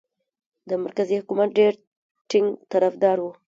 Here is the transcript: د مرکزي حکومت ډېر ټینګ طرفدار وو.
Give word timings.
د 0.69 0.71
مرکزي 0.83 1.15
حکومت 1.21 1.49
ډېر 1.59 1.73
ټینګ 2.29 2.47
طرفدار 2.71 3.17
وو. 3.19 3.31